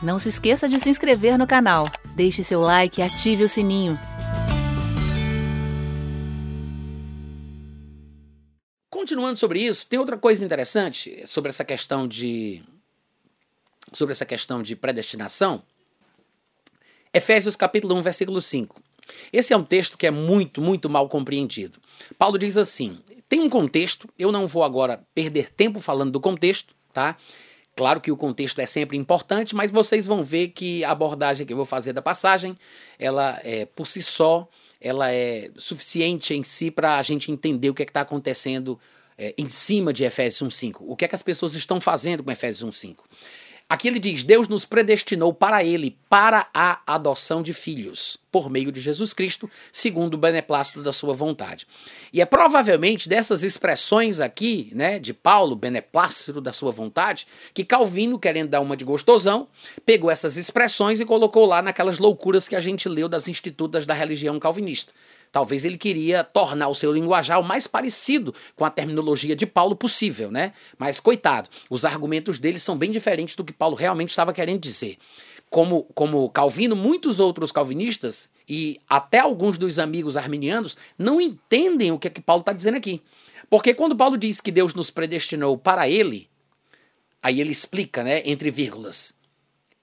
[0.00, 3.98] Não se esqueça de se inscrever no canal, deixe seu like e ative o sininho.
[8.88, 12.62] Continuando sobre isso, tem outra coisa interessante sobre essa questão de
[13.92, 15.62] sobre essa questão de predestinação.
[17.12, 18.80] Efésios capítulo 1, versículo 5.
[19.32, 21.80] Esse é um texto que é muito, muito mal compreendido.
[22.16, 26.76] Paulo diz assim: tem um contexto, eu não vou agora perder tempo falando do contexto,
[26.92, 27.16] tá?
[27.78, 31.52] Claro que o contexto é sempre importante, mas vocês vão ver que a abordagem que
[31.52, 32.58] eu vou fazer da passagem,
[32.98, 34.48] ela é por si só,
[34.80, 38.80] ela é suficiente em si para a gente entender o que é está acontecendo
[39.16, 40.78] é, em cima de Efésios 1.5.
[40.80, 42.96] O que é que as pessoas estão fazendo com Efésios 1.5.
[43.68, 48.72] Aqui ele diz: Deus nos predestinou para ele, para a adoção de filhos, por meio
[48.72, 51.66] de Jesus Cristo, segundo o beneplácito da sua vontade.
[52.10, 58.18] E é provavelmente dessas expressões aqui, né, de Paulo, beneplácito da sua vontade, que Calvino,
[58.18, 59.46] querendo dar uma de gostosão,
[59.84, 63.92] pegou essas expressões e colocou lá naquelas loucuras que a gente leu das institutas da
[63.92, 64.94] religião calvinista.
[65.30, 69.76] Talvez ele queria tornar o seu linguajar o mais parecido com a terminologia de Paulo
[69.76, 70.52] possível, né?
[70.78, 74.96] Mas coitado, os argumentos dele são bem diferentes do que Paulo realmente estava querendo dizer.
[75.50, 81.98] Como, como Calvino, muitos outros calvinistas e até alguns dos amigos arminianos não entendem o
[81.98, 83.02] que, é que Paulo está dizendo aqui.
[83.50, 86.28] Porque quando Paulo diz que Deus nos predestinou para ele,
[87.22, 89.18] aí ele explica, né, entre vírgulas.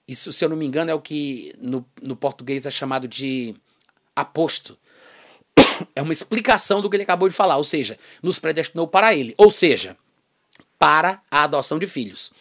[0.06, 3.54] Isso, se eu não me engano, é o que no, no português é chamado de
[4.14, 4.78] aposto
[5.94, 9.34] é uma explicação do que ele acabou de falar, ou seja, nos predestinou para ele,
[9.36, 9.96] ou seja,
[10.78, 12.32] para a adoção de filhos.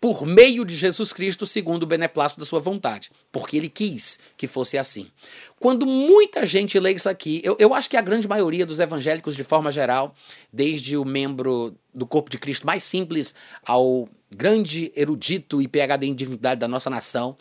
[0.00, 3.10] Por meio de Jesus Cristo, segundo o beneplácito da sua vontade.
[3.32, 5.10] Porque ele quis que fosse assim.
[5.58, 9.34] Quando muita gente lê isso aqui, eu, eu acho que a grande maioria dos evangélicos,
[9.34, 10.14] de forma geral,
[10.52, 16.14] desde o membro do corpo de Cristo mais simples ao grande erudito e PhD em
[16.14, 17.38] divindade da nossa nação,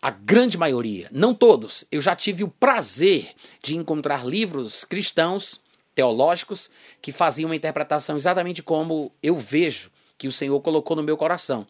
[0.00, 3.30] a grande maioria, não todos, eu já tive o prazer
[3.62, 5.60] de encontrar livros cristãos,
[5.94, 6.70] teológicos,
[7.02, 11.66] que faziam uma interpretação exatamente como eu vejo que o Senhor colocou no meu coração.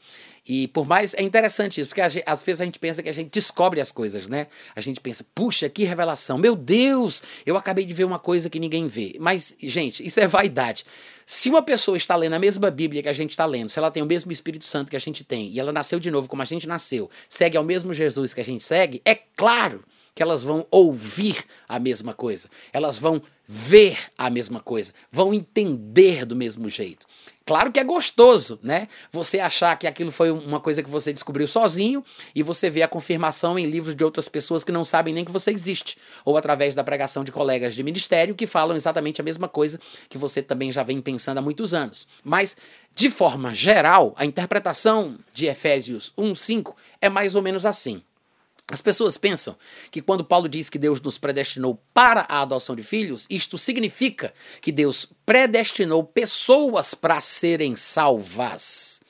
[0.47, 1.13] E por mais.
[1.13, 3.93] É interessante isso, porque gente, às vezes a gente pensa que a gente descobre as
[3.93, 4.47] coisas, né?
[4.75, 6.39] A gente pensa, puxa, que revelação.
[6.39, 9.17] Meu Deus, eu acabei de ver uma coisa que ninguém vê.
[9.21, 10.87] Mas, gente, isso é vaidade.
[11.31, 13.91] Se uma pessoa está lendo a mesma Bíblia que a gente está lendo, se ela
[13.91, 16.41] tem o mesmo Espírito Santo que a gente tem, e ela nasceu de novo como
[16.41, 19.85] a gente nasceu, segue ao mesmo Jesus que a gente segue, é claro
[20.19, 26.25] que elas vão ouvir a mesma coisa, elas vão ver a mesma coisa, vão entender
[26.25, 27.07] do mesmo jeito.
[27.47, 28.89] Claro que é gostoso, né?
[29.13, 32.89] Você achar que aquilo foi uma coisa que você descobriu sozinho e você vê a
[32.89, 36.75] confirmação em livros de outras pessoas que não sabem nem que você existe, ou através
[36.75, 40.73] da pregação de colegas de ministério que falam exatamente a mesma coisa que você também
[40.73, 42.09] já vem pensando há muitos anos.
[42.25, 42.57] Mas,
[42.93, 48.03] de forma geral, a interpretação de Efésios 1:5 é mais ou menos assim.
[48.71, 49.57] As pessoas pensam
[49.91, 54.35] que quando Paulo diz que Deus nos predestinou para a adoção de filhos, isto significa
[54.61, 59.01] que Deus predestinou pessoas para serem salvas.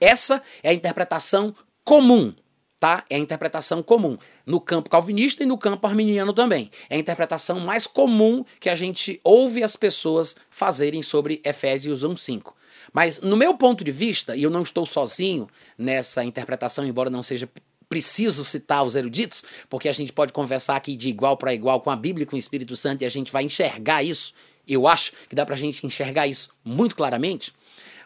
[0.00, 1.52] Essa é a interpretação
[1.84, 2.32] comum,
[2.78, 3.04] tá?
[3.10, 6.70] É a interpretação comum no campo calvinista e no campo arminiano também.
[6.88, 12.54] É a interpretação mais comum que a gente ouve as pessoas fazerem sobre Efésios 1:5.
[12.92, 17.22] Mas no meu ponto de vista, e eu não estou sozinho nessa interpretação, embora não
[17.22, 17.48] seja
[17.92, 21.90] preciso citar os eruditos, porque a gente pode conversar aqui de igual para igual com
[21.90, 24.32] a Bíblia e com o Espírito Santo e a gente vai enxergar isso.
[24.66, 27.52] Eu acho que dá para a gente enxergar isso muito claramente.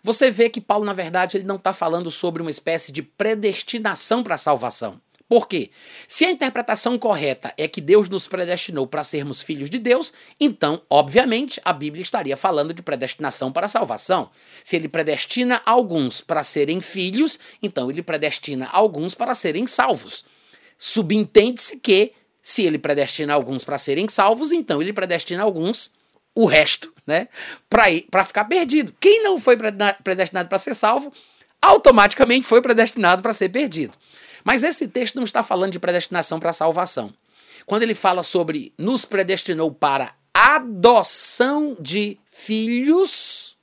[0.03, 4.25] Você vê que Paulo, na verdade, ele não está falando sobre uma espécie de predestinação
[4.25, 5.01] para a salvação.
[5.29, 5.71] Por quê?
[6.07, 10.81] Se a interpretação correta é que Deus nos predestinou para sermos filhos de Deus, então,
[10.89, 14.31] obviamente, a Bíblia estaria falando de predestinação para salvação.
[14.63, 20.25] Se ele predestina alguns para serem filhos, então ele predestina alguns para serem salvos.
[20.79, 25.91] Subentende-se que, se ele predestina alguns para serem salvos, então ele predestina alguns,
[26.37, 27.27] o resto, né,
[27.69, 28.95] para ficar perdido.
[29.01, 29.57] Quem não foi
[30.05, 31.13] predestinado para ser salvo,
[31.61, 33.97] automaticamente foi predestinado para ser perdido.
[34.47, 37.13] Mas esse texto não está falando de predestinação para salvação.
[37.67, 43.57] Quando ele fala sobre nos predestinou para adoção de filhos,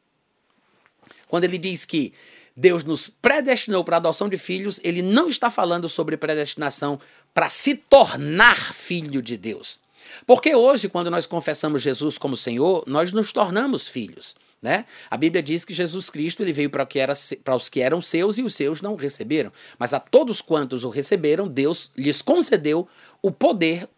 [1.30, 2.14] quando ele diz que
[2.54, 7.00] Deus nos predestinou para adoção de filhos, ele não está falando sobre predestinação
[7.34, 9.80] para se tornar filho de Deus.
[10.28, 14.36] Porque hoje, quando nós confessamos Jesus como Senhor, nós nos tornamos filhos.
[14.64, 14.86] Né?
[15.12, 16.88] A Bíblia diz que Jesus Cristo ele veio para,
[17.54, 19.52] os que eram seus e os seus não receberam.
[19.78, 22.88] Mas a todos quantos o receberam, Deus lhes concedeu
[23.22, 23.90] o poder,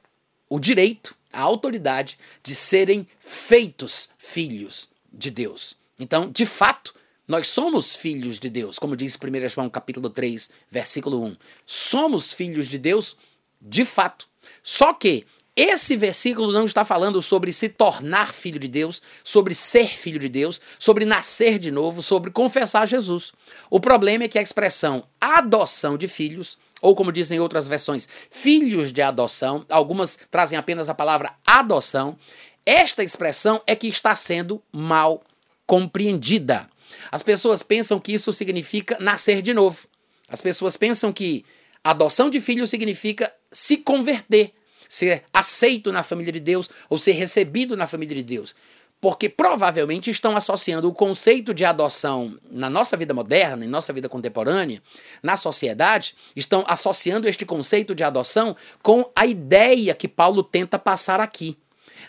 [0.50, 5.78] o direito, a autoridade de serem feitos filhos de Deus.
[6.00, 6.96] Então, de fato,
[7.28, 11.36] Nós somos filhos de Deus, como diz 1 João capítulo 3, versículo 1.
[11.66, 13.18] Somos filhos de Deus
[13.60, 14.28] de fato.
[14.62, 19.88] Só que esse versículo não está falando sobre se tornar filho de Deus, sobre ser
[19.88, 23.31] filho de Deus, sobre nascer de novo, sobre confessar Jesus.
[23.69, 28.92] O problema é que a expressão adoção de filhos, ou como dizem outras versões, filhos
[28.92, 32.18] de adoção, algumas trazem apenas a palavra adoção,
[32.66, 35.24] esta expressão é que está sendo mal
[35.66, 36.69] compreendida.
[37.12, 39.88] As pessoas pensam que isso significa nascer de novo.
[40.28, 41.46] As pessoas pensam que
[41.84, 44.54] adoção de filho significa se converter
[44.96, 48.56] ser aceito na família de Deus ou ser recebido na família de Deus.
[49.02, 54.08] Porque provavelmente estão associando o conceito de adoção na nossa vida moderna, em nossa vida
[54.08, 54.82] contemporânea,
[55.22, 61.20] na sociedade, estão associando este conceito de adoção com a ideia que Paulo tenta passar
[61.20, 61.58] aqui.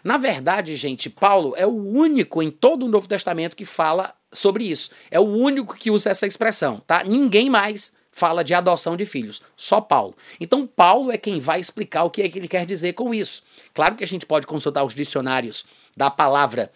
[0.04, 4.64] Na verdade, gente, Paulo é o único em todo o Novo Testamento que fala sobre
[4.64, 4.90] isso.
[5.10, 7.02] É o único que usa essa expressão, tá?
[7.02, 10.16] Ninguém mais fala de adoção de filhos, só Paulo.
[10.40, 13.42] Então, Paulo é quem vai explicar o que é que ele quer dizer com isso.
[13.74, 16.72] Claro que a gente pode consultar os dicionários da palavra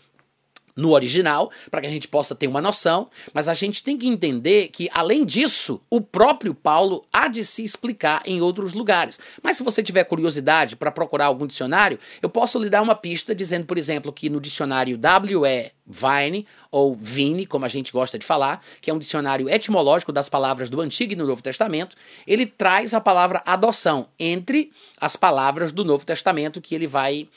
[0.76, 4.08] no original, para que a gente possa ter uma noção, mas a gente tem que
[4.08, 9.18] entender que, além disso, o próprio Paulo há de se explicar em outros lugares.
[9.42, 13.34] Mas se você tiver curiosidade para procurar algum dicionário, eu posso lhe dar uma pista
[13.34, 15.72] dizendo, por exemplo, que no dicionário W.E.
[15.86, 20.28] Vine, ou Vine, como a gente gosta de falar, que é um dicionário etimológico das
[20.28, 21.96] palavras do Antigo e do Novo Testamento,
[22.26, 24.70] ele traz a palavra adoção entre
[25.00, 27.28] as palavras do Novo Testamento que ele vai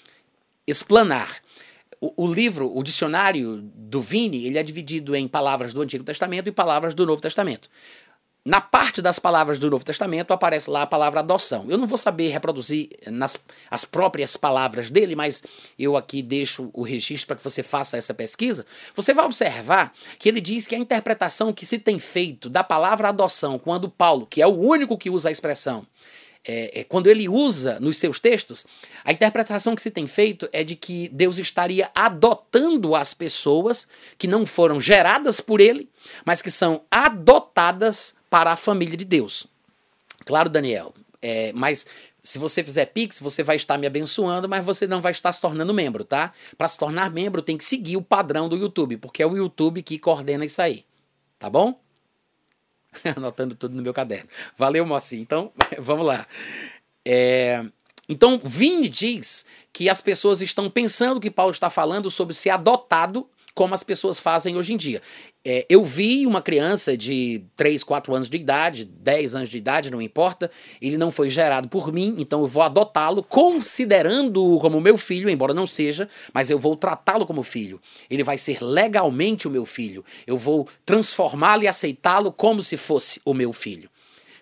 [0.68, 1.43] explanar
[2.04, 6.50] o, o, livro, o dicionário do Vini, ele é dividido em palavras do Antigo Testamento
[6.50, 7.70] e palavras do Novo Testamento.
[8.44, 11.66] Na parte das palavras do Novo Testamento aparece lá a palavra adoção.
[11.70, 13.42] Eu não vou saber reproduzir nas,
[13.72, 15.46] as próprias palavras dele, mas
[15.80, 18.66] eu aqui deixo o registro para que você faça essa pesquisa.
[18.94, 23.08] Você vai observar que ele diz que a interpretação que se tem feito da palavra
[23.08, 25.88] adoção, quando Paulo, que é o único que usa a expressão,
[26.46, 28.66] é, é, quando ele usa nos seus textos,
[29.04, 33.88] a interpretação que se tem feito é de que Deus estaria adotando as pessoas
[34.18, 35.90] que não foram geradas por ele,
[36.26, 39.48] mas que são adotadas para a família de Deus.
[40.26, 41.86] Claro, Daniel, é, mas
[42.22, 45.42] se você fizer Pix, você vai estar me abençoando, mas você não vai estar se
[45.42, 46.34] tornando membro, tá?
[46.58, 49.82] Para se tornar membro, tem que seguir o padrão do YouTube, porque é o YouTube
[49.82, 50.86] que coordena isso aí.
[51.38, 51.83] Tá bom?
[53.16, 54.30] Anotando tudo no meu caderno.
[54.58, 55.22] Valeu, Mocinho.
[55.22, 56.28] Então, vamos lá.
[57.06, 57.64] É,
[58.08, 63.28] então, Vini diz que as pessoas estão pensando que Paulo está falando sobre ser adotado
[63.54, 65.02] como as pessoas fazem hoje em dia.
[65.46, 69.92] É, eu vi uma criança de 3, 4 anos de idade, 10 anos de idade,
[69.92, 70.50] não importa,
[70.82, 75.54] ele não foi gerado por mim, então eu vou adotá-lo, considerando-o como meu filho, embora
[75.54, 77.80] não seja, mas eu vou tratá-lo como filho.
[78.10, 80.04] Ele vai ser legalmente o meu filho.
[80.26, 83.90] Eu vou transformá-lo e aceitá-lo como se fosse o meu filho.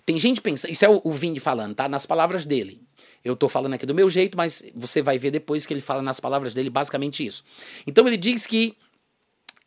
[0.05, 1.87] Tem gente pensando, isso é o, o Vini falando, tá?
[1.87, 2.81] Nas palavras dele.
[3.23, 6.01] Eu estou falando aqui do meu jeito, mas você vai ver depois que ele fala
[6.01, 7.43] nas palavras dele basicamente isso.
[7.85, 8.75] Então ele diz que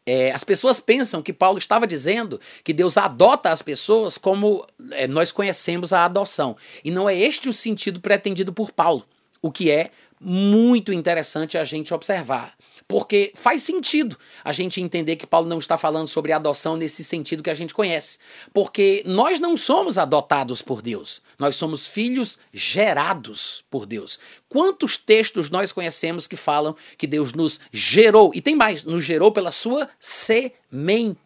[0.06, 5.06] é, as pessoas pensam que Paulo estava dizendo que Deus adota as pessoas como é,
[5.06, 6.56] nós conhecemos a adoção.
[6.85, 9.05] E não é este o sentido pretendido por Paulo,
[9.41, 9.91] o que é
[10.21, 12.55] muito interessante a gente observar.
[12.87, 17.43] Porque faz sentido a gente entender que Paulo não está falando sobre adoção nesse sentido
[17.43, 18.19] que a gente conhece.
[18.53, 24.19] Porque nós não somos adotados por Deus, nós somos filhos gerados por Deus.
[24.49, 28.32] Quantos textos nós conhecemos que falam que Deus nos gerou?
[28.35, 31.19] E tem mais, nos gerou pela sua semente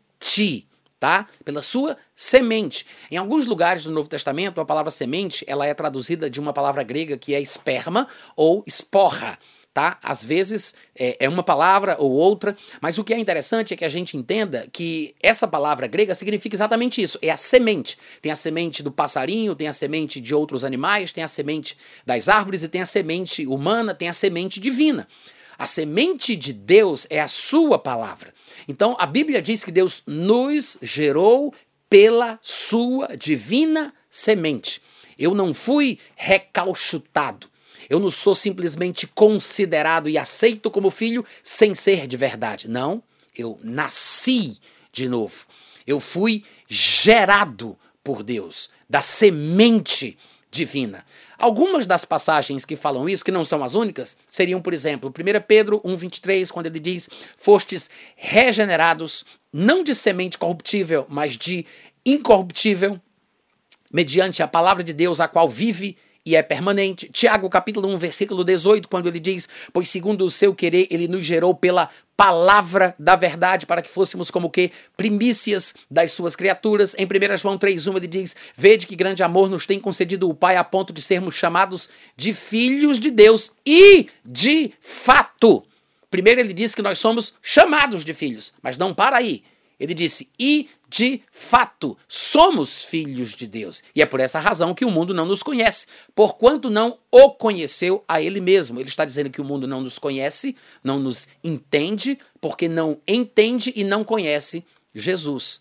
[0.99, 1.29] tá?
[1.45, 2.85] Pela sua semente.
[3.11, 6.83] Em alguns lugares do Novo Testamento, a palavra semente, ela é traduzida de uma palavra
[6.83, 9.39] grega que é esperma ou esporra
[9.79, 9.97] tá?
[10.03, 13.85] Às vezes é, é, uma palavra ou outra, mas o que é interessante é que
[13.85, 17.97] a gente entenda que essa palavra grega significa exatamente isso: é a semente.
[18.21, 22.29] Tem a semente do passarinho, tem a semente de outros animais, tem a semente das
[22.29, 25.07] árvores e tem a semente humana, tem a semente divina.
[25.57, 28.35] A semente de Deus é a sua palavra.
[28.67, 31.55] Então a Bíblia diz que Deus nos gerou
[31.89, 34.83] pela sua divina semente.
[35.17, 37.49] Eu não fui recalchutado.
[37.89, 42.69] Eu não sou simplesmente considerado e aceito como filho sem ser de verdade.
[42.69, 43.03] Não,
[43.37, 44.59] eu nasci
[44.93, 45.47] de novo.
[45.87, 50.19] Eu fui gerado por Deus, da semente
[50.51, 51.05] divina.
[51.39, 55.41] Algumas das passagens que falam isso, que não são as únicas, seriam, por exemplo, 1
[55.47, 61.65] Pedro 1,23, quando ele diz: Fostes regenerados, não de semente corruptível, mas de
[62.05, 63.01] incorruptível,
[63.93, 65.97] mediante a palavra de Deus, a qual vive
[66.29, 67.09] e é permanente.
[67.11, 71.25] Tiago, capítulo 1, versículo 18, quando ele diz: Pois segundo o seu querer, ele nos
[71.25, 76.95] gerou pela palavra da verdade, para que fôssemos como que primícias das suas criaturas.
[76.99, 80.57] Em 1 João 3,1 ele diz: Vede que grande amor nos tem concedido o Pai
[80.57, 83.53] a ponto de sermos chamados de filhos de Deus.
[83.65, 85.65] E, de fato,
[86.11, 89.43] primeiro ele diz que nós somos chamados de filhos, mas não para aí.
[89.79, 93.83] Ele disse: E de fato somos filhos de Deus.
[93.95, 98.03] E é por essa razão que o mundo não nos conhece, porquanto não o conheceu
[98.09, 98.81] a ele mesmo.
[98.81, 103.73] Ele está dizendo que o mundo não nos conhece, não nos entende, porque não entende
[103.77, 105.61] e não conhece Jesus.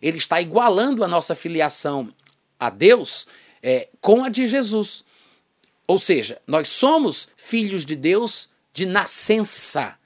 [0.00, 2.12] Ele está igualando a nossa filiação
[2.60, 3.26] a Deus
[3.62, 5.04] é, com a de Jesus.
[5.86, 9.96] Ou seja, nós somos filhos de Deus de nascença,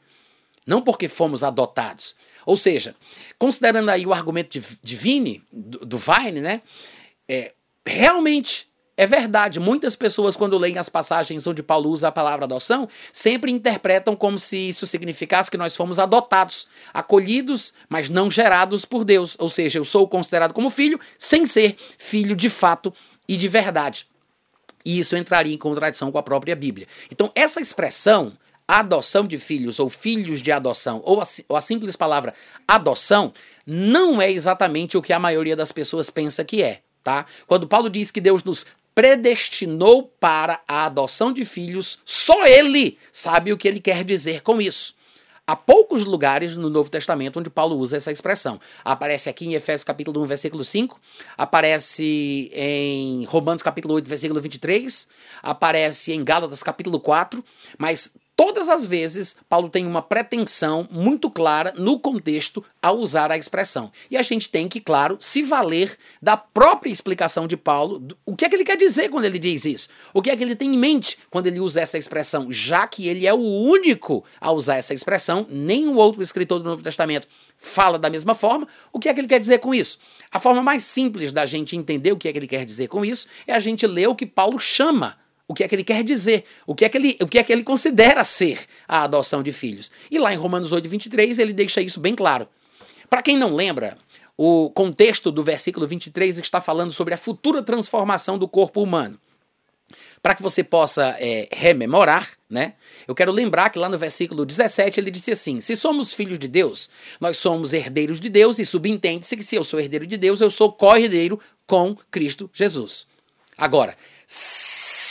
[0.64, 2.14] não porque fomos adotados.
[2.46, 2.94] Ou seja,
[3.38, 6.62] considerando aí o argumento de, de Vine, do, do Vine, né?
[7.28, 7.52] É,
[7.86, 8.70] realmente
[9.00, 9.58] é verdade.
[9.58, 14.38] Muitas pessoas, quando leem as passagens onde Paulo usa a palavra adoção, sempre interpretam como
[14.38, 19.36] se isso significasse que nós fomos adotados, acolhidos, mas não gerados por Deus.
[19.38, 22.92] Ou seja, eu sou considerado como filho, sem ser filho de fato
[23.26, 24.06] e de verdade.
[24.84, 26.86] E isso entraria em contradição com a própria Bíblia.
[27.10, 28.36] Então, essa expressão
[28.78, 32.34] adoção de filhos ou filhos de adoção, ou a, ou a, simples palavra
[32.68, 33.32] adoção,
[33.66, 37.26] não é exatamente o que a maioria das pessoas pensa que é, tá?
[37.46, 43.52] Quando Paulo diz que Deus nos predestinou para a adoção de filhos, só ele sabe
[43.52, 44.94] o que ele quer dizer com isso.
[45.50, 48.60] Há poucos lugares no Novo Testamento onde Paulo usa essa expressão.
[48.84, 51.00] Aparece aqui em Efésios capítulo 1, versículo 5,
[51.36, 55.08] aparece em Romanos capítulo 8, versículo 23,
[55.42, 57.44] aparece em Gálatas capítulo 4,
[57.76, 63.36] mas Todas as vezes, Paulo tem uma pretensão muito clara no contexto ao usar a
[63.36, 63.92] expressão.
[64.10, 68.46] E a gente tem que, claro, se valer da própria explicação de Paulo, o que
[68.46, 69.90] é que ele quer dizer quando ele diz isso?
[70.14, 72.50] O que é que ele tem em mente quando ele usa essa expressão?
[72.50, 76.82] Já que ele é o único a usar essa expressão, nenhum outro escritor do Novo
[76.82, 77.28] Testamento
[77.58, 79.98] fala da mesma forma, o que é que ele quer dizer com isso?
[80.32, 83.04] A forma mais simples da gente entender o que é que ele quer dizer com
[83.04, 85.19] isso é a gente ler o que Paulo chama
[85.50, 87.42] o que é que ele quer dizer, o que é que ele, o que é
[87.42, 89.90] que ele considera ser a adoção de filhos.
[90.08, 92.46] E lá em Romanos 8, 23, ele deixa isso bem claro.
[93.08, 93.98] Para quem não lembra,
[94.36, 99.18] o contexto do versículo 23 está falando sobre a futura transformação do corpo humano.
[100.22, 102.74] Para que você possa é, rememorar, né?
[103.08, 106.46] Eu quero lembrar que lá no versículo 17 ele disse assim: Se somos filhos de
[106.46, 106.88] Deus,
[107.20, 110.50] nós somos herdeiros de Deus, e subentende-se que se eu sou herdeiro de Deus, eu
[110.50, 113.08] sou co-herdeiro com Cristo Jesus.
[113.58, 113.96] Agora,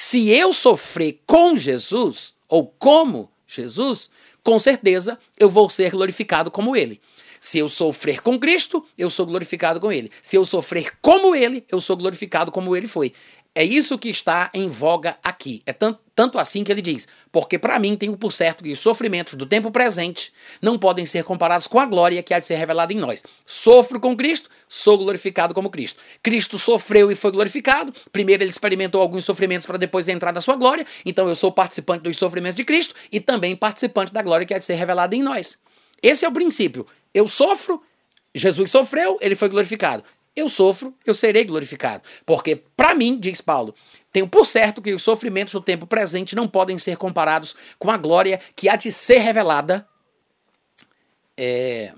[0.09, 4.09] se eu sofrer com Jesus, ou como Jesus,
[4.43, 6.99] com certeza eu vou ser glorificado como ele.
[7.39, 10.11] Se eu sofrer com Cristo, eu sou glorificado com ele.
[10.21, 13.13] Se eu sofrer como ele, eu sou glorificado como ele foi.
[13.55, 15.63] É isso que está em voga aqui.
[15.65, 18.79] É tanto, tanto assim que ele diz: Porque para mim tenho por certo que os
[18.79, 20.31] sofrimentos do tempo presente
[20.61, 23.23] não podem ser comparados com a glória que há de ser revelada em nós.
[23.45, 25.99] Sofro com Cristo, sou glorificado como Cristo.
[26.21, 27.91] Cristo sofreu e foi glorificado.
[28.11, 30.85] Primeiro ele experimentou alguns sofrimentos para depois entrar na sua glória.
[31.03, 34.59] Então eu sou participante dos sofrimentos de Cristo e também participante da glória que há
[34.59, 35.57] de ser revelada em nós.
[36.01, 36.87] Esse é o princípio.
[37.13, 37.81] Eu sofro,
[38.33, 40.03] Jesus sofreu, ele foi glorificado
[40.39, 42.03] eu sofro, eu serei glorificado.
[42.25, 43.75] Porque, para mim, diz Paulo,
[44.11, 47.97] tenho por certo que os sofrimentos do tempo presente não podem ser comparados com a
[47.97, 49.87] glória que há de ser revelada.
[51.37, 51.93] É,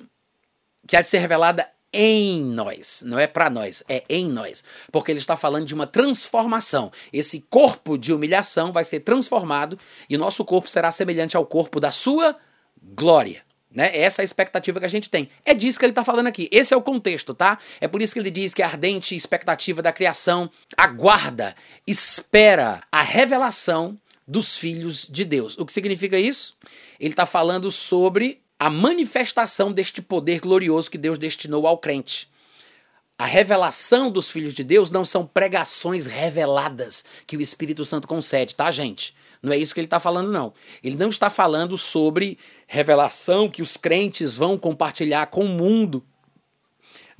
[0.87, 5.11] que há de ser revelada em nós, não é para nós, é em nós, porque
[5.11, 6.91] ele está falando de uma transformação.
[7.11, 9.77] Esse corpo de humilhação vai ser transformado
[10.09, 12.37] e o nosso corpo será semelhante ao corpo da sua
[12.81, 13.43] glória.
[13.73, 13.95] Né?
[13.97, 15.29] Essa é a expectativa que a gente tem.
[15.45, 16.49] É disso que ele está falando aqui.
[16.51, 17.57] Esse é o contexto, tá?
[17.79, 21.55] É por isso que ele diz que a ardente expectativa da criação aguarda,
[21.87, 23.97] espera a revelação
[24.27, 25.57] dos filhos de Deus.
[25.57, 26.55] O que significa isso?
[26.99, 32.29] Ele está falando sobre a manifestação deste poder glorioso que Deus destinou ao crente.
[33.17, 38.55] A revelação dos filhos de Deus não são pregações reveladas que o Espírito Santo concede,
[38.55, 39.15] tá, gente?
[39.41, 40.53] Não é isso que ele está falando, não.
[40.83, 46.05] Ele não está falando sobre revelação que os crentes vão compartilhar com o mundo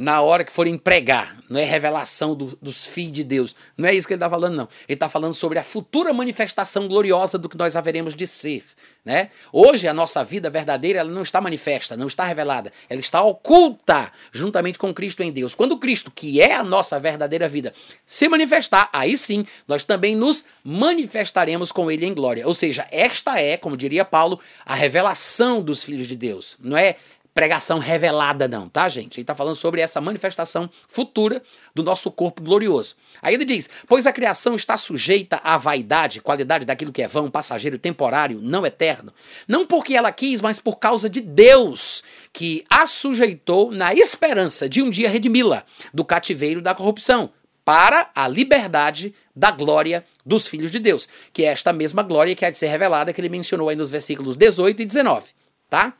[0.01, 1.38] na hora que forem pregar.
[1.48, 3.55] Não é revelação do, dos filhos de Deus.
[3.77, 4.67] Não é isso que ele está falando, não.
[4.88, 8.63] Ele está falando sobre a futura manifestação gloriosa do que nós haveremos de ser.
[9.05, 9.29] Né?
[9.53, 14.12] Hoje a nossa vida verdadeira ela não está manifesta, não está revelada, ela está oculta
[14.31, 15.53] juntamente com Cristo em Deus.
[15.53, 17.72] Quando Cristo, que é a nossa verdadeira vida,
[18.03, 22.48] se manifestar, aí sim nós também nos manifestaremos com Ele em glória.
[22.48, 26.58] Ou seja, esta é, como diria Paulo, a revelação dos filhos de Deus.
[26.60, 26.96] Não é
[27.33, 29.17] pregação revelada, não, tá, gente?
[29.17, 31.41] Ele está falando sobre essa manifestação futura
[31.73, 32.95] do nosso corpo glorioso.
[33.21, 37.31] Aí ele diz: Pois a criação está sujeita à vaidade, qualidade daquilo que é vão,
[37.31, 39.13] passageiro, temporário, não eterno.
[39.47, 44.81] Não porque ela quis, mas por causa de Deus, que a sujeitou na esperança de
[44.81, 47.31] um dia redimi-la do cativeiro da corrupção,
[47.63, 52.43] para a liberdade da glória dos filhos de Deus, que é esta mesma glória que
[52.43, 55.29] há de ser revelada que ele mencionou aí nos versículos 18 e 19,
[55.69, 55.93] tá?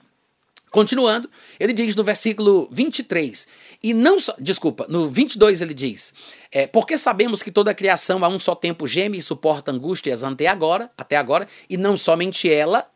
[0.72, 3.46] Continuando, ele diz no versículo 23,
[3.84, 6.14] e não só, desculpa, no 22 ele diz,
[6.50, 10.24] é, porque sabemos que toda a criação a um só tempo geme e suporta angústias
[10.24, 12.90] até agora, até agora, e não somente ela,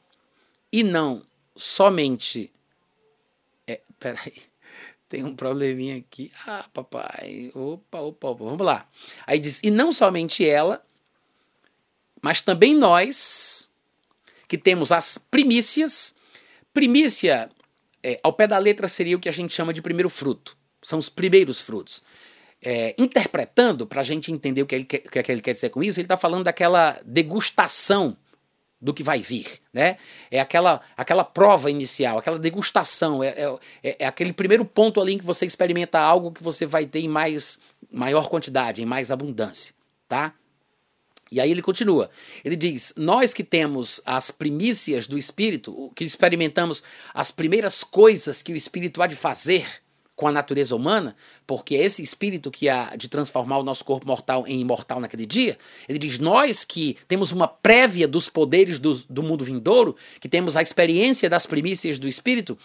[0.72, 2.50] e não somente,
[3.68, 4.42] é, peraí,
[5.10, 8.88] tem um probleminha aqui, ah, papai, opa, opa, opa, vamos lá.
[9.28, 10.82] Aí diz, e não somente ela,
[12.22, 13.70] mas também nós,
[14.48, 16.16] que temos as primícias,
[16.74, 17.52] primícia
[18.06, 20.56] é, ao pé da letra seria o que a gente chama de primeiro fruto.
[20.82, 22.04] São os primeiros frutos.
[22.62, 25.70] É, interpretando, para a gente entender o que ele, quer, o que ele quer dizer
[25.70, 28.16] com isso, ele está falando daquela degustação
[28.80, 29.98] do que vai vir, né?
[30.30, 35.14] É aquela, aquela prova inicial, aquela degustação, é, é, é, é aquele primeiro ponto ali
[35.14, 37.60] em que você experimenta algo que você vai ter em mais
[37.92, 39.74] maior quantidade, em mais abundância,
[40.08, 40.34] tá?
[41.32, 42.10] E aí ele continua.
[42.44, 48.54] Ele diz: Nós que temos as primícias do Espírito, que experimentamos as primeiras coisas que
[48.54, 49.66] o Espírito há de fazer
[50.16, 51.16] com a natureza humana,
[51.46, 55.26] porque é esse Espírito que há de transformar o nosso corpo mortal em imortal naquele
[55.26, 55.58] dia,
[55.90, 60.56] ele diz: Nós que temos uma prévia dos poderes do, do mundo vindouro, que temos
[60.56, 62.58] a experiência das primícias do Espírito,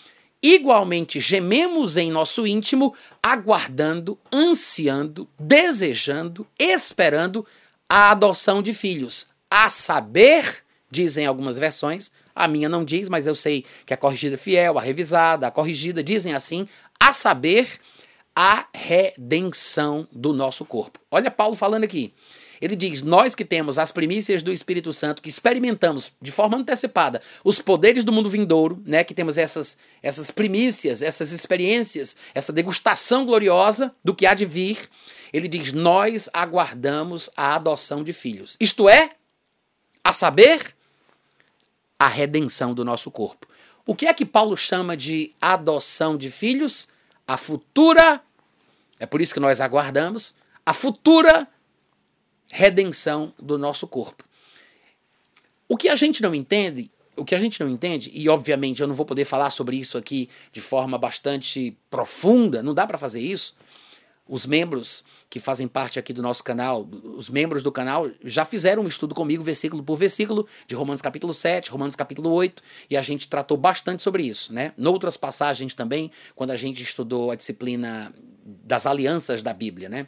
[0.43, 7.45] igualmente gememos em nosso íntimo, aguardando, ansiando, desejando, esperando
[7.91, 13.35] a adoção de filhos, a saber, dizem algumas versões, a minha não diz, mas eu
[13.35, 16.69] sei que a corrigida fiel, a revisada, a corrigida dizem assim,
[17.01, 17.81] a saber,
[18.35, 21.01] a redenção do nosso corpo.
[21.11, 22.15] Olha Paulo falando aqui.
[22.61, 27.21] Ele diz: Nós que temos as primícias do Espírito Santo, que experimentamos de forma antecipada
[27.43, 33.27] os poderes do mundo vindouro, né, que temos essas, essas primícias, essas experiências, essa degustação
[33.27, 34.89] gloriosa do que há de vir,
[35.33, 38.57] ele diz: Nós aguardamos a adoção de filhos.
[38.61, 39.15] Isto é,
[40.03, 40.75] a saber,
[41.99, 43.47] a redenção do nosso corpo.
[43.87, 46.89] O que é que Paulo chama de adoção de filhos?
[47.27, 48.21] A futura,
[48.99, 51.47] é por isso que nós aguardamos, a futura
[52.51, 54.25] redenção do nosso corpo.
[55.69, 58.89] O que a gente não entende, o que a gente não entende, e obviamente eu
[58.89, 63.21] não vou poder falar sobre isso aqui de forma bastante profunda, não dá para fazer
[63.21, 63.55] isso,
[64.31, 68.85] os membros que fazem parte aqui do nosso canal, os membros do canal, já fizeram
[68.85, 73.03] um estudo comigo, versículo por versículo, de Romanos capítulo 7, Romanos capítulo 8, e a
[73.03, 74.73] gente tratou bastante sobre isso, né?
[74.77, 78.15] Noutras passagens também, quando a gente estudou a disciplina
[78.45, 80.07] das alianças da Bíblia, né?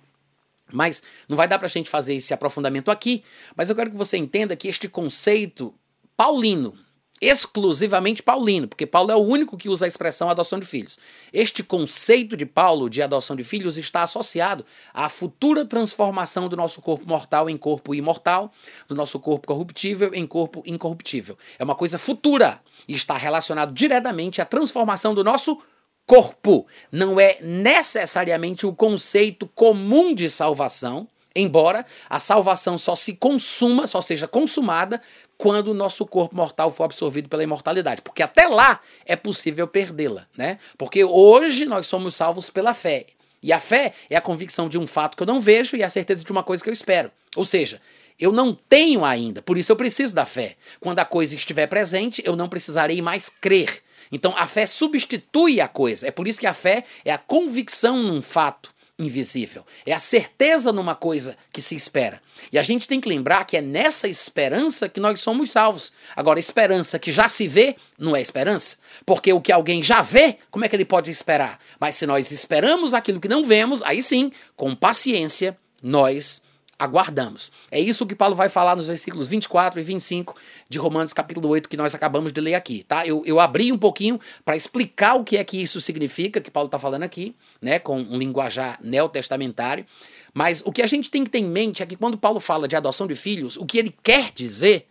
[0.72, 3.24] Mas não vai dar para a gente fazer esse aprofundamento aqui,
[3.56, 5.74] mas eu quero que você entenda que este conceito
[6.16, 6.78] paulino,
[7.22, 10.98] exclusivamente paulino, porque Paulo é o único que usa a expressão adoção de filhos.
[11.32, 16.82] Este conceito de Paulo de adoção de filhos está associado à futura transformação do nosso
[16.82, 18.52] corpo mortal em corpo imortal,
[18.88, 21.38] do nosso corpo corruptível em corpo incorruptível.
[21.61, 25.62] É uma coisa futura e está relacionado diretamente à transformação do nosso
[26.04, 26.66] corpo.
[26.90, 34.01] Não é necessariamente o conceito comum de salvação, embora a salvação só se consuma, só
[34.01, 35.01] seja consumada
[35.37, 40.27] quando o nosso corpo mortal for absorvido pela imortalidade, porque até lá é possível perdê-la,
[40.37, 40.59] né?
[40.79, 43.07] Porque hoje nós somos salvos pela fé.
[43.42, 45.90] E a fé é a convicção de um fato que eu não vejo e a
[45.90, 47.11] certeza de uma coisa que eu espero.
[47.35, 47.81] Ou seja,
[48.21, 50.55] eu não tenho ainda, por isso eu preciso da fé.
[50.79, 53.83] Quando a coisa estiver presente, eu não precisarei mais crer.
[54.12, 56.07] Então a fé substitui a coisa.
[56.07, 58.71] É por isso que a fé é a convicção num fato
[59.03, 59.65] invisível.
[59.85, 62.21] É a certeza numa coisa que se espera.
[62.53, 65.93] E a gente tem que lembrar que é nessa esperança que nós somos salvos.
[66.15, 68.77] Agora, esperança que já se vê não é esperança.
[69.05, 71.59] Porque o que alguém já vê, como é que ele pode esperar?
[71.79, 76.43] Mas se nós esperamos aquilo que não vemos, aí sim, com paciência, nós
[76.83, 77.53] aguardamos.
[77.71, 80.35] É isso que Paulo vai falar nos versículos 24 e 25
[80.68, 83.07] de Romanos capítulo 8 que nós acabamos de ler aqui, tá?
[83.07, 86.66] Eu, eu abri um pouquinho para explicar o que é que isso significa, que Paulo
[86.66, 89.87] está falando aqui, né, com um linguajar neotestamentário,
[90.35, 92.66] mas o que a gente tem que ter em mente é que quando Paulo fala
[92.66, 94.88] de adoção de filhos, o que ele quer dizer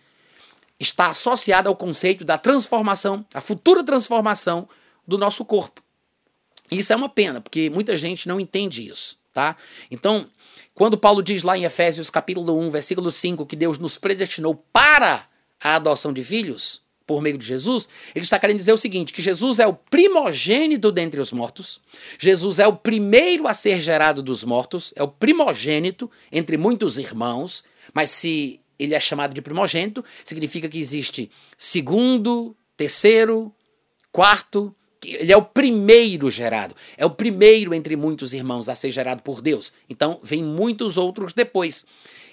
[0.79, 4.67] está associado ao conceito da transformação, a futura transformação
[5.05, 5.83] do nosso corpo.
[6.71, 9.57] Isso é uma pena, porque muita gente não entende isso, tá?
[9.91, 10.27] Então,
[10.73, 15.27] quando Paulo diz lá em Efésios capítulo 1, versículo 5, que Deus nos predestinou para
[15.59, 19.21] a adoção de filhos, por meio de Jesus, ele está querendo dizer o seguinte: que
[19.21, 21.81] Jesus é o primogênito dentre os mortos,
[22.17, 27.65] Jesus é o primeiro a ser gerado dos mortos, é o primogênito entre muitos irmãos,
[27.93, 33.53] mas se ele é chamado de primogênito, significa que existe segundo, terceiro,
[34.11, 39.21] quarto, ele é o primeiro gerado, é o primeiro entre muitos irmãos a ser gerado
[39.21, 39.71] por Deus.
[39.89, 41.85] Então, vem muitos outros depois.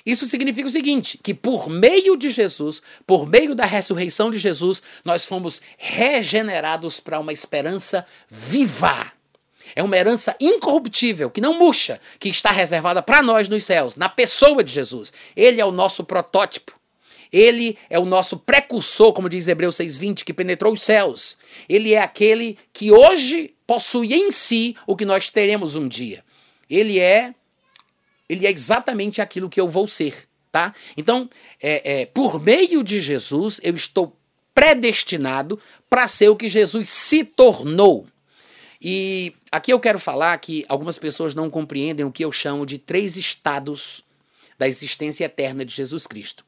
[0.04, 4.82] Isso significa o seguinte: que por meio de Jesus, por meio da ressurreição de Jesus,
[5.04, 9.12] nós fomos regenerados para uma esperança viva.
[9.76, 14.08] É uma herança incorruptível, que não murcha, que está reservada para nós nos céus, na
[14.08, 15.12] pessoa de Jesus.
[15.36, 16.77] Ele é o nosso protótipo.
[17.32, 21.36] Ele é o nosso precursor, como diz Hebreus 6,20, que penetrou os céus.
[21.68, 26.24] Ele é aquele que hoje possui em si o que nós teremos um dia.
[26.68, 27.34] Ele é
[28.28, 30.74] ele é exatamente aquilo que eu vou ser, tá?
[30.96, 31.30] Então,
[31.62, 34.14] é, é, por meio de Jesus, eu estou
[34.54, 38.06] predestinado para ser o que Jesus se tornou.
[38.80, 42.78] E aqui eu quero falar que algumas pessoas não compreendem o que eu chamo de
[42.78, 44.04] três estados
[44.58, 46.44] da existência eterna de Jesus Cristo.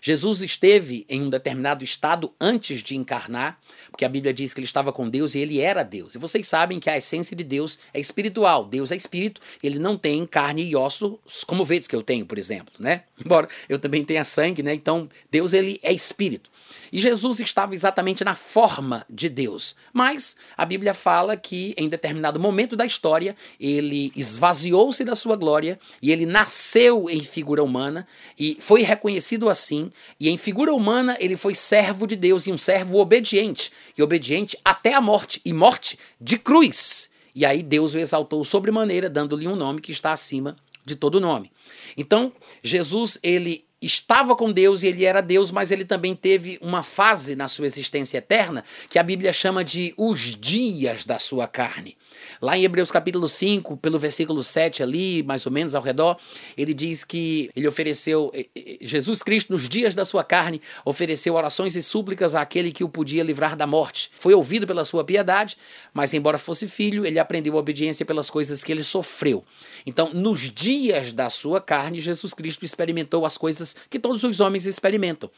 [0.00, 3.58] Jesus esteve em um determinado estado antes de encarnar,
[3.90, 6.14] porque a Bíblia diz que ele estava com Deus e ele era Deus.
[6.14, 8.64] E vocês sabem que a essência de Deus é espiritual.
[8.64, 12.38] Deus é espírito, ele não tem carne e ossos como vezes que eu tenho, por
[12.38, 13.02] exemplo, né?
[13.24, 14.74] Embora eu também tenha sangue, né?
[14.74, 16.50] Então, Deus ele é espírito.
[16.92, 19.76] E Jesus estava exatamente na forma de Deus.
[19.92, 25.78] Mas a Bíblia fala que em determinado momento da história ele esvaziou-se da sua glória
[26.00, 28.06] e ele nasceu em figura humana
[28.38, 29.90] e foi reconhecido assim.
[30.18, 34.56] E em figura humana ele foi servo de Deus e um servo obediente e obediente
[34.64, 37.10] até a morte e morte de cruz.
[37.34, 41.52] E aí Deus o exaltou sobremaneira, dando-lhe um nome que está acima de todo nome.
[41.96, 46.82] Então, Jesus, ele estava com Deus e ele era Deus, mas ele também teve uma
[46.82, 51.96] fase na sua existência eterna que a Bíblia chama de os dias da sua carne.
[52.42, 56.16] Lá em Hebreus capítulo 5, pelo versículo 7 ali, mais ou menos ao redor,
[56.56, 61.34] ele diz que ele ofereceu, eh, eh, Jesus Cristo, nos dias da sua carne, ofereceu
[61.34, 64.10] orações e súplicas àquele que o podia livrar da morte.
[64.18, 65.56] Foi ouvido pela sua piedade,
[65.92, 69.44] mas embora fosse filho, ele aprendeu a obediência pelas coisas que ele sofreu.
[69.86, 74.66] Então, nos dias da sua carne, Jesus Cristo experimentou as coisas que todos os homens
[74.66, 75.30] experimentam.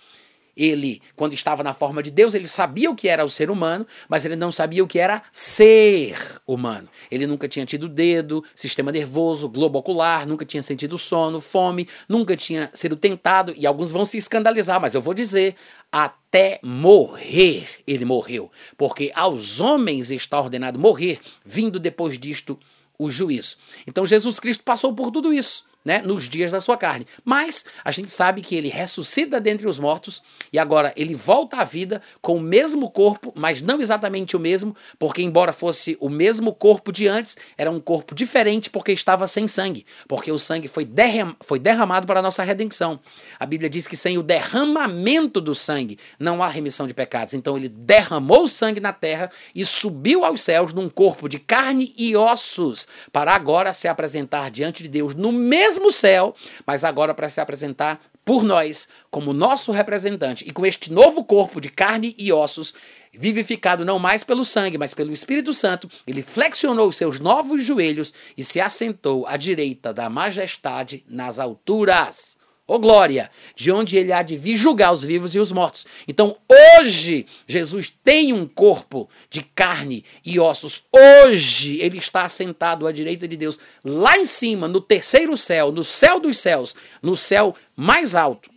[0.57, 3.87] Ele, quando estava na forma de Deus, ele sabia o que era o ser humano,
[4.09, 6.89] mas ele não sabia o que era ser humano.
[7.11, 12.37] Ele nunca tinha tido dedo, sistema nervoso, globo ocular, nunca tinha sentido sono, fome, nunca
[12.37, 15.55] tinha sido tentado, e alguns vão se escandalizar, mas eu vou dizer,
[15.91, 22.59] até morrer ele morreu, porque aos homens está ordenado morrer, vindo depois disto
[22.99, 23.57] o juízo.
[23.87, 27.07] Então Jesus Cristo passou por tudo isso né, nos dias da sua carne.
[27.25, 31.65] Mas a gente sabe que ele ressuscita dentre os mortos e agora ele volta à
[31.65, 36.55] vida com o mesmo corpo, mas não exatamente o mesmo, porque embora fosse o mesmo
[36.55, 40.85] corpo de antes, era um corpo diferente porque estava sem sangue, porque o sangue foi,
[40.85, 43.01] derram foi derramado para a nossa redenção.
[43.39, 47.35] A Bíblia diz que sem o derramamento do sangue não há remissão de pecados.
[47.35, 51.95] Então ele derramou o sangue na terra e subiu aos céus num corpo de carne
[51.97, 56.35] e ossos para agora se apresentar diante de Deus no mesmo mesmo céu,
[56.67, 61.61] mas agora para se apresentar por nós como nosso representante e com este novo corpo
[61.61, 62.75] de carne e ossos,
[63.13, 68.13] vivificado não mais pelo sangue, mas pelo Espírito Santo, ele flexionou os seus novos joelhos
[68.37, 72.40] e se assentou à direita da majestade nas alturas
[72.71, 75.85] ô glória, de onde ele há de vir julgar os vivos e os mortos.
[76.07, 76.37] Então,
[76.79, 80.85] hoje, Jesus tem um corpo de carne e ossos.
[80.93, 85.83] Hoje, ele está sentado à direita de Deus, lá em cima, no terceiro céu, no
[85.83, 88.49] céu dos céus, no céu mais alto.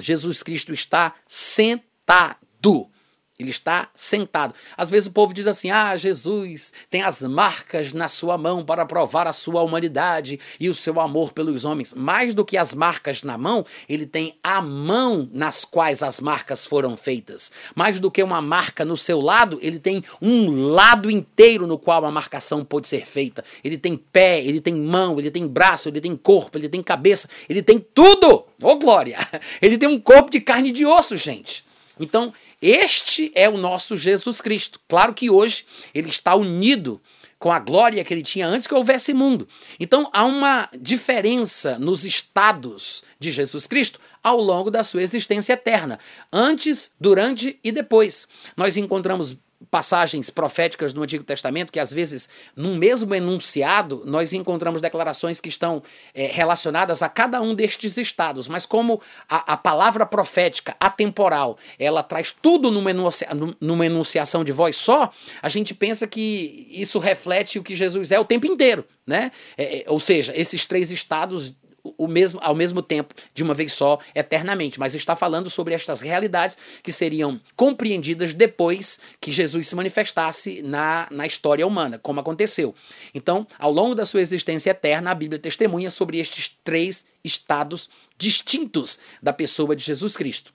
[0.00, 2.90] Jesus Cristo está sentado.
[3.36, 4.54] Ele está sentado.
[4.76, 8.86] Às vezes o povo diz assim: Ah, Jesus tem as marcas na sua mão para
[8.86, 11.92] provar a sua humanidade e o seu amor pelos homens.
[11.94, 16.64] Mais do que as marcas na mão, ele tem a mão nas quais as marcas
[16.64, 17.50] foram feitas.
[17.74, 22.04] Mais do que uma marca no seu lado, ele tem um lado inteiro no qual
[22.04, 23.44] a marcação pode ser feita.
[23.64, 27.28] Ele tem pé, ele tem mão, ele tem braço, ele tem corpo, ele tem cabeça,
[27.48, 28.44] ele tem tudo!
[28.62, 29.18] Ô oh, glória!
[29.60, 31.64] Ele tem um corpo de carne e de osso, gente.
[31.98, 34.80] Então, este é o nosso Jesus Cristo.
[34.88, 37.00] Claro que hoje ele está unido
[37.44, 39.46] com a glória que ele tinha antes que houvesse mundo.
[39.78, 45.98] Então há uma diferença nos estados de Jesus Cristo ao longo da sua existência eterna,
[46.32, 48.26] antes, durante e depois.
[48.56, 49.36] Nós encontramos
[49.70, 55.48] passagens proféticas do Antigo Testamento que, às vezes, num mesmo enunciado, nós encontramos declarações que
[55.48, 55.82] estão
[56.14, 58.48] é, relacionadas a cada um destes estados.
[58.48, 63.28] Mas, como a, a palavra profética, atemporal, ela traz tudo numa, enuncia,
[63.60, 65.10] numa enunciação de voz só,
[65.42, 68.84] a gente pensa que isso reflete o que Jesus é o tempo inteiro.
[69.06, 69.32] Né?
[69.56, 71.54] É, é ou seja, esses três estados
[71.96, 74.78] o mesmo, ao mesmo tempo, de uma vez só, eternamente.
[74.78, 81.08] Mas está falando sobre estas realidades que seriam compreendidas depois que Jesus se manifestasse na,
[81.10, 82.74] na história humana, como aconteceu.
[83.14, 88.98] Então, ao longo da sua existência eterna, a Bíblia testemunha sobre estes três estados distintos
[89.22, 90.52] da pessoa de Jesus Cristo.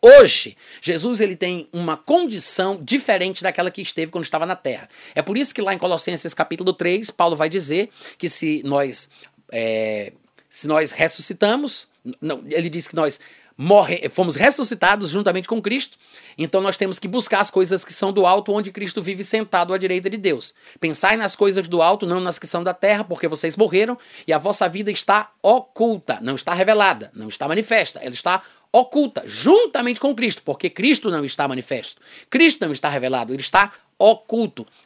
[0.00, 4.88] Hoje, Jesus ele tem uma condição diferente daquela que esteve quando estava na terra.
[5.14, 9.10] É por isso que lá em Colossenses capítulo 3, Paulo vai dizer que se nós
[9.52, 10.12] é,
[10.48, 11.88] se nós ressuscitamos,
[12.20, 13.20] não, ele diz que nós
[13.58, 15.98] morre, fomos ressuscitados juntamente com Cristo,
[16.38, 19.74] então nós temos que buscar as coisas que são do alto, onde Cristo vive sentado
[19.74, 20.54] à direita de Deus.
[20.78, 24.32] Pensai nas coisas do alto, não nas que são da terra, porque vocês morreram e
[24.32, 29.98] a vossa vida está oculta, não está revelada, não está manifesta, ela está oculta, juntamente
[29.98, 33.87] com Cristo, porque Cristo não está manifesto, Cristo não está revelado, ele está oculto.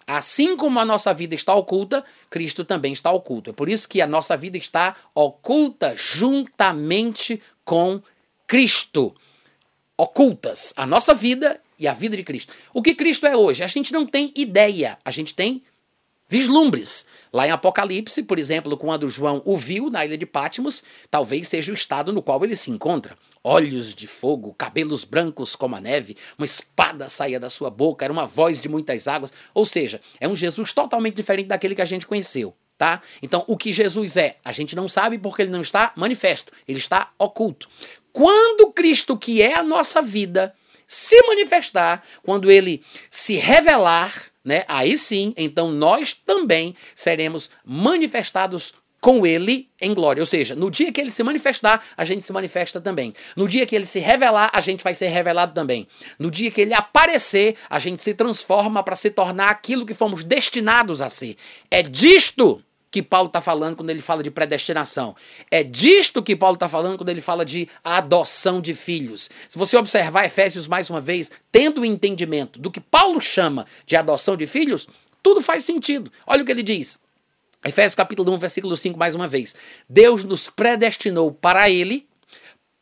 [0.07, 3.51] Assim como a nossa vida está oculta, Cristo também está oculto.
[3.51, 8.01] É por isso que a nossa vida está oculta juntamente com
[8.47, 9.15] Cristo.
[9.97, 12.53] Ocultas a nossa vida e a vida de Cristo.
[12.73, 13.63] O que Cristo é hoje?
[13.63, 15.63] A gente não tem ideia, a gente tem
[16.29, 17.07] vislumbres.
[17.33, 21.71] Lá em Apocalipse, por exemplo, quando João o viu na ilha de Patmos, talvez seja
[21.71, 23.17] o estado no qual ele se encontra.
[23.45, 28.13] Olhos de fogo, cabelos brancos como a neve, uma espada saía da sua boca, era
[28.13, 29.33] uma voz de muitas águas.
[29.53, 32.55] Ou seja, é um Jesus totalmente diferente daquele que a gente conheceu.
[32.79, 33.01] Tá?
[33.23, 36.79] Então, o que Jesus é, a gente não sabe porque ele não está manifesto, ele
[36.79, 37.69] está oculto.
[38.13, 40.55] Quando Cristo, que é a nossa vida,
[40.87, 44.65] se manifestar, quando ele se revelar, né?
[44.69, 50.23] Aí sim, então nós também seremos manifestados com ele em glória.
[50.23, 53.13] Ou seja, no dia que ele se manifestar, a gente se manifesta também.
[53.37, 55.89] No dia que ele se revelar, a gente vai ser revelado também.
[56.21, 60.23] No dia que ele aparecer, a gente se transforma para se tornar aquilo que fomos
[60.23, 61.37] destinados a ser.
[61.69, 62.63] É disto
[62.93, 65.17] que Paulo está falando quando ele fala de predestinação.
[65.51, 69.29] É disto que Paulo está falando quando ele fala de adoção de filhos.
[69.49, 73.97] Se você observar Efésios mais uma vez, tendo o entendimento do que Paulo chama de
[73.97, 74.87] adoção de filhos,
[75.21, 76.13] tudo faz sentido.
[76.25, 77.02] Olha o que ele diz.
[77.65, 79.55] Efésios capítulo 1, versículo 5, mais uma vez.
[79.89, 82.07] Deus nos predestinou para ele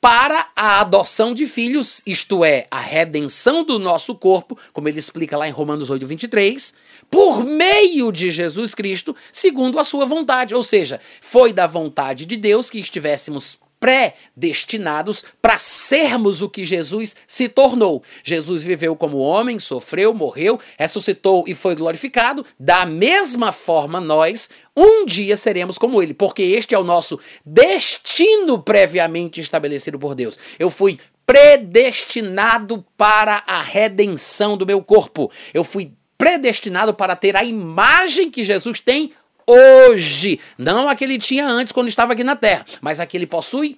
[0.01, 5.37] para a adoção de filhos, isto é, a redenção do nosso corpo, como ele explica
[5.37, 6.75] lá em Romanos 8, 23,
[7.11, 10.55] por meio de Jesus Cristo, segundo a sua vontade.
[10.55, 17.17] Ou seja, foi da vontade de Deus que estivéssemos predestinados para sermos o que Jesus
[17.27, 18.05] se tornou.
[18.23, 22.45] Jesus viveu como homem, sofreu, morreu, ressuscitou e foi glorificado.
[22.59, 28.63] Da mesma forma, nós um dia seremos como ele, porque este é o nosso destino
[28.63, 30.39] previamente estabelecido por Deus.
[30.59, 35.31] Eu fui predestinado para a redenção do meu corpo.
[35.55, 39.13] Eu fui predestinado para ter a imagem que Jesus tem
[39.47, 40.39] hoje.
[40.59, 43.27] Não a que ele tinha antes quando estava aqui na terra, mas a que ele
[43.27, 43.77] possui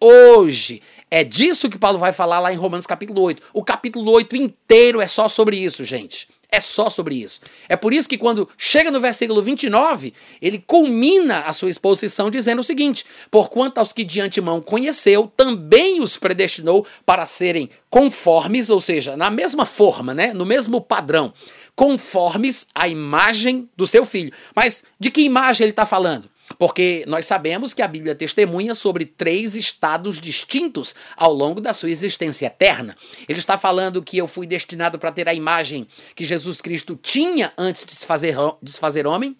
[0.00, 0.82] hoje.
[1.10, 3.42] É disso que Paulo vai falar lá em Romanos capítulo 8.
[3.52, 6.28] O capítulo 8 inteiro é só sobre isso, gente.
[6.50, 7.40] É só sobre isso.
[7.68, 12.60] É por isso que quando chega no versículo 29, ele culmina a sua exposição dizendo
[12.60, 18.80] o seguinte: Porquanto aos que de antemão conheceu, também os predestinou para serem conformes, ou
[18.80, 21.32] seja, na mesma forma, né, no mesmo padrão,
[21.74, 24.32] conformes à imagem do seu filho.
[24.54, 26.30] Mas de que imagem ele está falando?
[26.58, 31.90] Porque nós sabemos que a Bíblia testemunha sobre três estados distintos ao longo da sua
[31.90, 32.96] existência eterna.
[33.28, 37.52] Ele está falando que eu fui destinado para ter a imagem que Jesus Cristo tinha
[37.58, 39.36] antes de se fazer, de se fazer homem.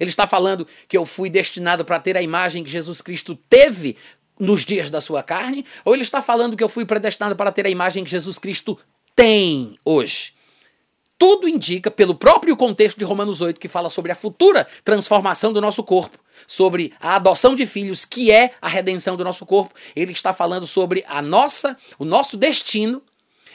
[0.00, 3.96] Ele está falando que eu fui destinado para ter a imagem que Jesus Cristo teve
[4.40, 5.64] nos dias da sua carne.
[5.84, 8.78] Ou ele está falando que eu fui predestinado para ter a imagem que Jesus Cristo
[9.14, 10.37] tem hoje
[11.18, 15.60] tudo indica, pelo próprio contexto de Romanos 8, que fala sobre a futura transformação do
[15.60, 20.12] nosso corpo, sobre a adoção de filhos, que é a redenção do nosso corpo, ele
[20.12, 23.02] está falando sobre a nossa, o nosso destino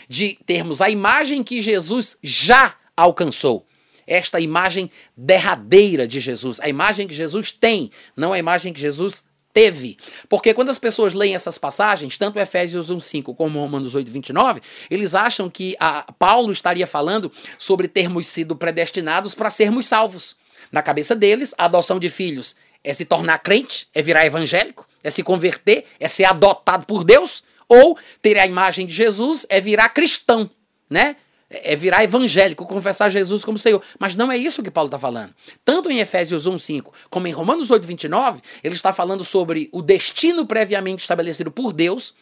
[0.09, 3.65] de termos a imagem que Jesus já alcançou.
[4.05, 9.23] Esta imagem derradeira de Jesus, a imagem que Jesus tem, não a imagem que Jesus
[9.53, 9.97] teve.
[10.27, 15.49] Porque quando as pessoas leem essas passagens, tanto Efésios 1:5 como Romanos 8:29, eles acham
[15.49, 15.75] que
[16.17, 20.35] Paulo estaria falando sobre termos sido predestinados para sermos salvos.
[20.71, 25.09] Na cabeça deles, a adoção de filhos é se tornar crente, é virar evangélico, é
[25.09, 29.89] se converter, é ser adotado por Deus, ou ter a imagem de Jesus é virar
[29.89, 30.49] cristão,
[30.89, 31.15] né?
[31.63, 33.81] É virar evangélico, confessar Jesus como Senhor.
[33.99, 35.33] Mas não é isso que Paulo está falando.
[35.63, 39.81] Tanto em Efésios 1, 5, como em Romanos 8, 29, ele está falando sobre o
[39.81, 42.13] destino previamente estabelecido por Deus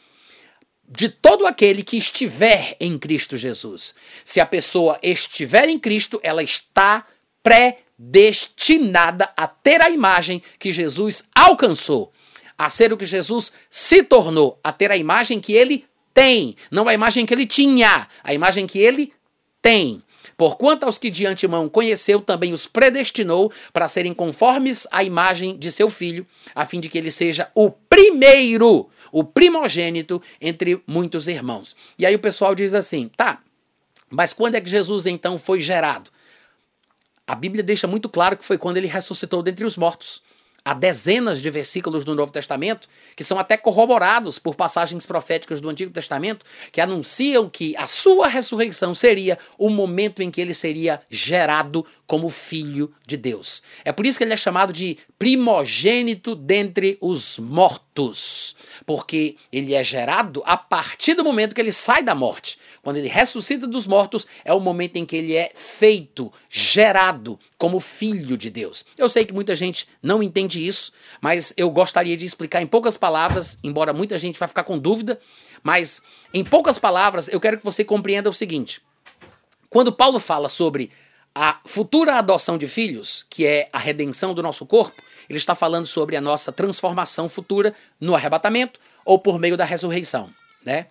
[0.92, 3.96] de todo aquele que estiver em Cristo Jesus.
[4.26, 7.08] Se a pessoa estiver em Cristo, ela está
[7.42, 12.12] predestinada a ter a imagem que Jesus alcançou,
[12.58, 16.90] a ser o que Jesus se tornou, a ter a imagem que ele tem, não
[16.90, 19.14] a imagem que ele tinha, a imagem que ele
[19.62, 20.02] tem.
[20.38, 25.72] Porquanto aos que de antemão conheceu, também os predestinou para serem conformes à imagem de
[25.72, 31.76] seu filho, a fim de que ele seja o primeiro, o primogênito entre muitos irmãos.
[31.98, 33.42] E aí o pessoal diz assim: tá,
[34.10, 36.10] mas quando é que Jesus então foi gerado?
[37.28, 40.22] A Bíblia deixa muito claro que foi quando ele ressuscitou dentre os mortos
[40.64, 45.70] há dezenas de versículos do Novo Testamento, que são até corroborados por passagens proféticas do
[45.70, 51.02] Antigo Testamento, que anunciam que a sua ressurreição seria o momento em que ele seria
[51.10, 53.64] gerado como filho de Deus.
[53.86, 59.84] É por isso que ele é chamado de primogênito dentre os mortos, porque ele é
[59.84, 62.58] gerado a partir do momento que ele sai da morte.
[62.84, 67.80] Quando ele ressuscita dos mortos, é o momento em que ele é feito, gerado como
[67.80, 68.84] filho de Deus.
[68.98, 72.98] Eu sei que muita gente não entende isso, mas eu gostaria de explicar em poucas
[72.98, 75.20] palavras, embora muita gente vá ficar com dúvida,
[75.64, 76.02] mas
[76.34, 78.82] em poucas palavras eu quero que você compreenda o seguinte.
[79.70, 80.92] Quando Paulo fala sobre
[81.34, 85.88] a futura adoção de filhos, que é a redenção do nosso corpo, ele está falando
[85.88, 90.30] sobre a nossa transformação futura no arrebatamento ou por meio da ressurreição,
[90.66, 90.88] né?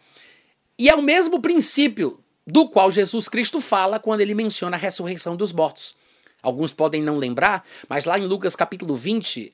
[0.78, 5.36] E é o mesmo princípio do qual Jesus Cristo fala quando ele menciona a ressurreição
[5.36, 5.94] dos mortos.
[6.42, 9.52] Alguns podem não lembrar, mas lá em Lucas capítulo 20,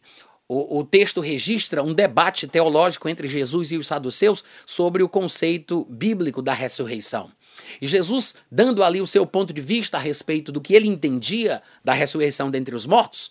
[0.49, 5.85] o, o, texto registra um debate teológico entre Jesus e os saduceus sobre o conceito
[5.91, 7.31] bíblico da ressurreição.
[7.81, 11.63] E Jesus, dando ali o seu ponto de vista a respeito do que ele entendia
[11.85, 13.31] da ressurreição dentre os mortos,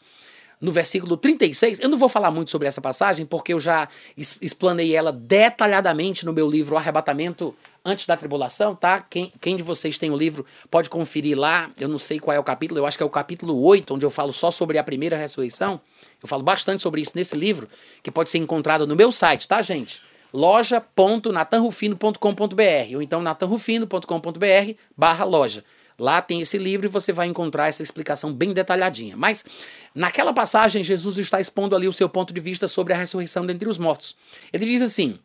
[0.59, 3.87] no versículo 36, eu não vou falar muito sobre essa passagem, porque eu já
[4.17, 7.55] explanei ela detalhadamente no meu livro Arrebatamento
[7.87, 8.99] Antes da Tribulação, tá?
[8.99, 11.69] Quem, quem de vocês tem o livro pode conferir lá.
[11.79, 14.03] Eu não sei qual é o capítulo, eu acho que é o capítulo 8, onde
[14.03, 15.79] eu falo só sobre a primeira ressurreição.
[16.21, 17.69] Eu falo bastante sobre isso nesse livro,
[18.01, 20.01] que pode ser encontrado no meu site, tá, gente?
[20.33, 25.63] loja.natanrufino.com.br ou então natanrufino.com.br barra loja.
[25.97, 29.15] Lá tem esse livro e você vai encontrar essa explicação bem detalhadinha.
[29.15, 29.45] Mas
[29.93, 33.69] naquela passagem, Jesus está expondo ali o seu ponto de vista sobre a ressurreição dentre
[33.69, 34.13] os mortos.
[34.51, 35.17] Ele diz assim: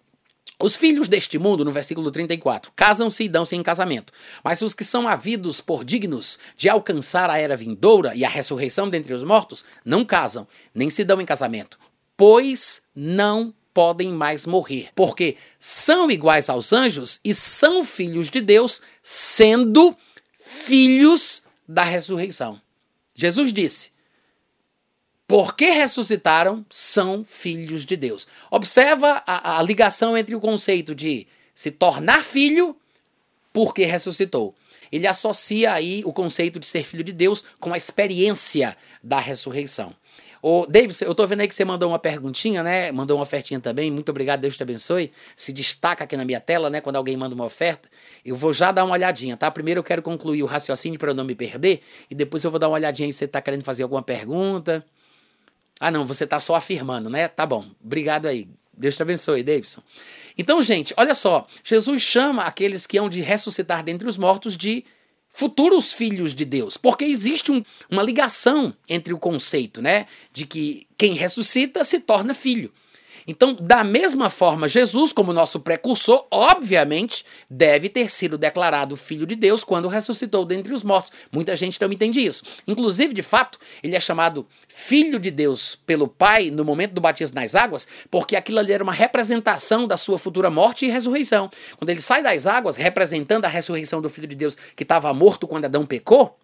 [0.62, 4.12] os filhos deste mundo, no versículo 34, casam-se e dão-se em casamento.
[4.44, 8.88] Mas os que são havidos por dignos de alcançar a era vindoura e a ressurreição
[8.88, 11.78] dentre os mortos, não casam, nem se dão em casamento,
[12.16, 18.82] pois não podem mais morrer, porque são iguais aos anjos e são filhos de Deus,
[19.02, 19.96] sendo
[20.38, 22.60] filhos da ressurreição.
[23.14, 23.92] Jesus disse:
[25.30, 28.26] porque ressuscitaram, são filhos de Deus.
[28.50, 32.76] Observa a, a ligação entre o conceito de se tornar filho
[33.52, 34.56] porque ressuscitou.
[34.90, 39.94] Ele associa aí o conceito de ser filho de Deus com a experiência da ressurreição.
[40.42, 42.90] Ô, David, eu tô vendo aí que você mandou uma perguntinha, né?
[42.90, 43.88] Mandou uma ofertinha também.
[43.88, 45.12] Muito obrigado, Deus te abençoe.
[45.36, 46.80] Se destaca aqui na minha tela, né?
[46.80, 47.88] Quando alguém manda uma oferta.
[48.24, 49.48] Eu vou já dar uma olhadinha, tá?
[49.48, 51.82] Primeiro eu quero concluir o raciocínio para eu não me perder.
[52.10, 54.84] E depois eu vou dar uma olhadinha aí se você tá querendo fazer alguma pergunta.
[55.80, 57.26] Ah, não, você tá só afirmando, né?
[57.26, 57.64] Tá bom.
[57.82, 58.46] Obrigado aí.
[58.76, 59.82] Deus te abençoe, Davidson.
[60.36, 61.46] Então, gente, olha só.
[61.64, 64.84] Jesus chama aqueles que hão de ressuscitar dentre os mortos de
[65.30, 70.86] futuros filhos de Deus, porque existe um, uma ligação entre o conceito, né, de que
[70.98, 72.72] quem ressuscita se torna filho.
[73.30, 79.36] Então, da mesma forma, Jesus, como nosso precursor, obviamente deve ter sido declarado filho de
[79.36, 81.12] Deus quando ressuscitou dentre os mortos.
[81.30, 82.42] Muita gente não entende isso.
[82.66, 87.36] Inclusive, de fato, ele é chamado filho de Deus pelo Pai no momento do batismo
[87.36, 91.48] nas águas, porque aquilo ali era uma representação da sua futura morte e ressurreição.
[91.78, 95.46] Quando ele sai das águas, representando a ressurreição do filho de Deus que estava morto
[95.46, 96.36] quando Adão pecou,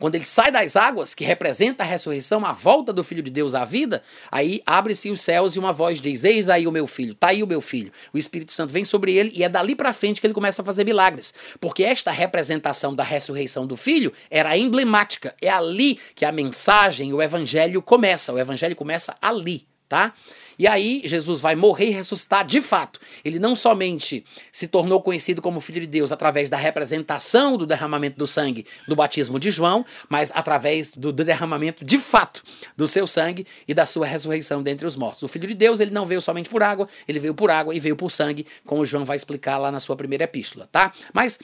[0.00, 3.54] quando ele sai das águas, que representa a ressurreição, a volta do Filho de Deus
[3.54, 7.14] à vida, aí abre-se os céus e uma voz diz: Eis aí o meu filho,
[7.14, 7.92] tá aí o meu filho.
[8.12, 10.64] O Espírito Santo vem sobre ele e é dali para frente que ele começa a
[10.64, 11.34] fazer milagres.
[11.60, 15.34] Porque esta representação da ressurreição do filho era emblemática.
[15.40, 18.32] É ali que a mensagem, o evangelho começa.
[18.32, 20.14] O evangelho começa ali, tá?
[20.60, 23.00] E aí Jesus vai morrer e ressuscitar de fato.
[23.24, 28.18] Ele não somente se tornou conhecido como Filho de Deus através da representação do derramamento
[28.18, 32.42] do sangue no batismo de João, mas através do derramamento de fato
[32.76, 35.22] do seu sangue e da sua ressurreição dentre os mortos.
[35.22, 37.80] O Filho de Deus, ele não veio somente por água, ele veio por água e
[37.80, 40.92] veio por sangue, como João vai explicar lá na sua primeira epístola, tá?
[41.14, 41.38] Mas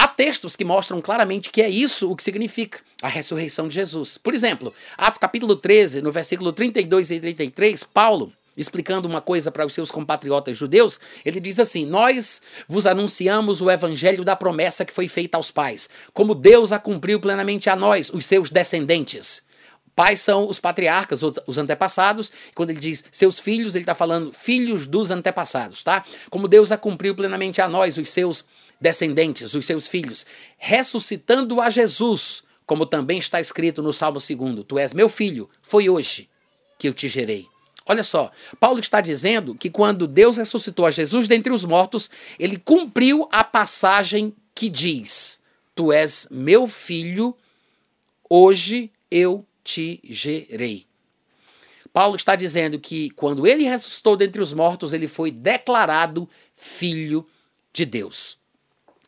[0.00, 4.16] Há textos que mostram claramente que é isso o que significa a ressurreição de Jesus.
[4.16, 9.66] Por exemplo, Atos capítulo 13, no versículo 32 e 33, Paulo, explicando uma coisa para
[9.66, 14.92] os seus compatriotas judeus, ele diz assim: Nós vos anunciamos o evangelho da promessa que
[14.92, 19.42] foi feita aos pais, como Deus a cumpriu plenamente a nós, os seus descendentes.
[19.94, 22.32] Pais são os patriarcas, os antepassados.
[22.54, 26.04] Quando ele diz seus filhos, ele está falando filhos dos antepassados, tá?
[26.30, 28.44] Como Deus a cumpriu plenamente a nós, os seus
[28.80, 30.24] descendentes, os seus filhos,
[30.56, 35.90] ressuscitando a Jesus, como também está escrito no Salmo 2: Tu és meu filho, foi
[35.90, 36.30] hoje
[36.78, 37.46] que eu te gerei.
[37.90, 38.30] Olha só,
[38.60, 43.42] Paulo está dizendo que quando Deus ressuscitou a Jesus dentre os mortos, ele cumpriu a
[43.42, 45.42] passagem que diz:
[45.74, 47.36] Tu és meu filho,
[48.28, 50.86] hoje eu te gerei.
[51.92, 57.26] Paulo está dizendo que quando ele ressuscitou dentre os mortos, ele foi declarado filho
[57.72, 58.38] de Deus.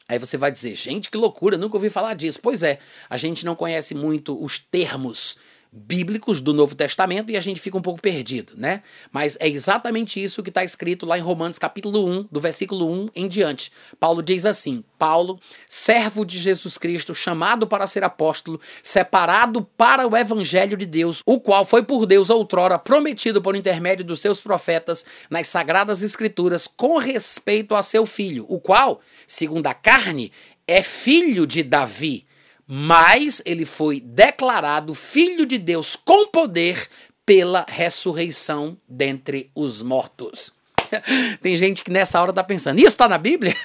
[0.09, 2.41] Aí você vai dizer, gente, que loucura, nunca ouvi falar disso.
[2.43, 5.37] Pois é, a gente não conhece muito os termos
[5.75, 8.83] bíblicos do Novo Testamento e a gente fica um pouco perdido, né?
[9.11, 13.09] Mas é exatamente isso que está escrito lá em Romanos capítulo 1, do versículo 1
[13.16, 13.73] em diante.
[13.99, 20.14] Paulo diz assim: Paulo, servo de Jesus Cristo, chamado para ser apóstolo, separado para o
[20.14, 25.07] evangelho de Deus, o qual foi por Deus outrora prometido por intermédio dos seus profetas
[25.31, 30.31] nas sagradas escrituras com respeito a seu filho, o qual, segundo a carne,
[30.66, 32.27] é filho de Davi
[32.67, 36.89] mas ele foi declarado filho de Deus com poder
[37.25, 40.53] pela ressurreição dentre os mortos.
[41.40, 43.57] Tem gente que nessa hora está pensando, isso está na Bíblia?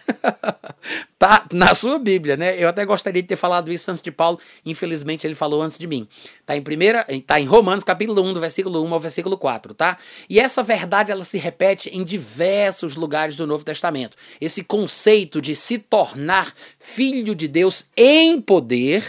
[1.20, 2.62] tá na sua Bíblia, né?
[2.62, 5.88] Eu até gostaria de ter falado isso antes de Paulo, infelizmente ele falou antes de
[5.88, 6.08] mim.
[6.46, 9.98] Tá em primeira, tá em Romanos, capítulo 1, do versículo 1 ao versículo 4, tá?
[10.30, 14.18] E essa verdade ela se repete em diversos lugares do Novo Testamento.
[14.40, 19.04] Esse conceito de se tornar filho de Deus em poder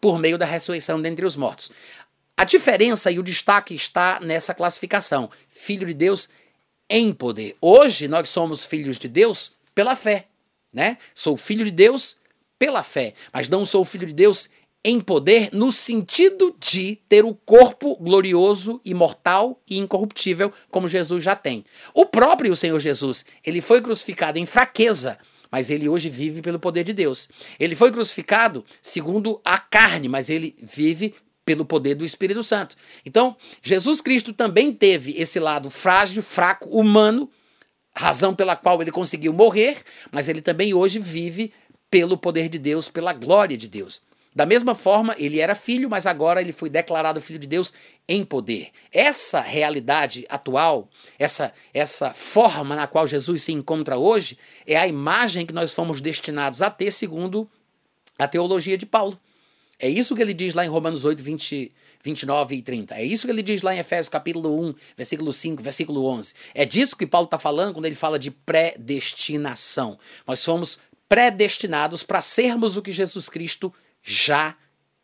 [0.00, 1.70] por meio da ressurreição dentre os mortos.
[2.40, 6.26] A diferença e o destaque está nessa classificação: filho de Deus
[6.90, 7.56] em poder.
[7.60, 10.26] Hoje nós somos filhos de Deus pela fé,
[10.72, 10.98] né?
[11.14, 12.16] Sou filho de Deus
[12.58, 14.50] pela fé, mas não sou filho de Deus
[14.82, 21.36] em poder no sentido de ter o corpo glorioso, imortal e incorruptível como Jesus já
[21.36, 21.64] tem.
[21.94, 25.18] O próprio Senhor Jesus, ele foi crucificado em fraqueza,
[25.50, 27.28] mas ele hoje vive pelo poder de Deus.
[27.58, 31.14] Ele foi crucificado segundo a carne, mas ele vive
[31.50, 32.76] pelo poder do Espírito Santo.
[33.04, 37.28] Então, Jesus Cristo também teve esse lado frágil, fraco, humano,
[37.92, 39.82] razão pela qual ele conseguiu morrer,
[40.12, 41.52] mas ele também hoje vive
[41.90, 44.00] pelo poder de Deus, pela glória de Deus.
[44.32, 47.72] Da mesma forma, ele era filho, mas agora ele foi declarado filho de Deus
[48.08, 48.68] em poder.
[48.92, 50.88] Essa realidade atual,
[51.18, 56.00] essa, essa forma na qual Jesus se encontra hoje, é a imagem que nós fomos
[56.00, 57.50] destinados a ter segundo
[58.16, 59.18] a teologia de Paulo.
[59.80, 61.72] É isso que ele diz lá em Romanos 8, 20,
[62.02, 62.94] 29 e 30.
[62.96, 66.34] É isso que ele diz lá em Efésios capítulo 1, versículo 5, versículo 11.
[66.54, 69.98] É disso que Paulo está falando quando ele fala de predestinação.
[70.26, 70.78] Nós somos
[71.08, 73.72] predestinados para sermos o que Jesus Cristo
[74.02, 74.54] já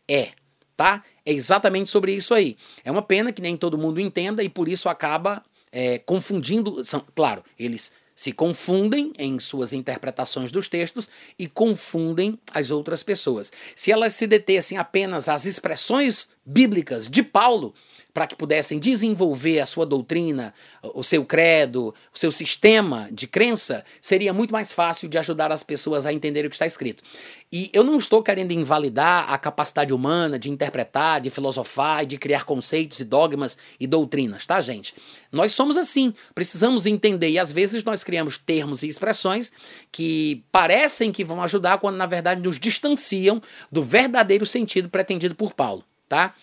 [0.06, 0.30] é,
[0.76, 1.02] tá?
[1.24, 2.56] É exatamente sobre isso aí.
[2.84, 6.84] É uma pena que nem todo mundo entenda e por isso acaba é, confundindo.
[6.84, 13.52] São, claro, eles se confundem em suas interpretações dos textos e confundem as outras pessoas.
[13.76, 17.74] Se elas se detessem apenas às expressões bíblicas de Paulo,
[18.16, 23.84] para que pudessem desenvolver a sua doutrina, o seu credo, o seu sistema de crença,
[24.00, 27.02] seria muito mais fácil de ajudar as pessoas a entender o que está escrito.
[27.52, 32.16] E eu não estou querendo invalidar a capacidade humana de interpretar, de filosofar e de
[32.16, 34.94] criar conceitos e dogmas e doutrinas, tá, gente?
[35.30, 39.52] Nós somos assim, precisamos entender e às vezes nós criamos termos e expressões
[39.92, 45.52] que parecem que vão ajudar quando na verdade nos distanciam do verdadeiro sentido pretendido por
[45.52, 46.34] Paulo, tá?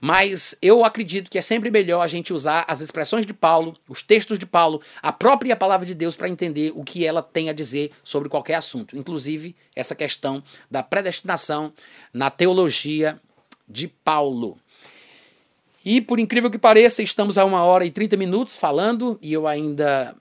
[0.00, 4.02] Mas eu acredito que é sempre melhor a gente usar as expressões de Paulo, os
[4.02, 7.52] textos de Paulo, a própria palavra de Deus para entender o que ela tem a
[7.52, 11.72] dizer sobre qualquer assunto, inclusive essa questão da predestinação
[12.14, 13.20] na teologia
[13.68, 14.58] de Paulo.
[15.84, 19.46] E por incrível que pareça, estamos a uma hora e 30 minutos falando e eu
[19.46, 20.14] ainda